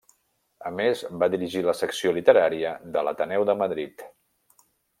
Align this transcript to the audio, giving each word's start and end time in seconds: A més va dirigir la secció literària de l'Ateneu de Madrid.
A 0.69 0.71
més 0.77 1.03
va 1.23 1.27
dirigir 1.33 1.61
la 1.67 1.75
secció 1.81 2.13
literària 2.17 2.73
de 2.97 3.05
l'Ateneu 3.09 3.47
de 3.51 3.57
Madrid. 3.61 4.07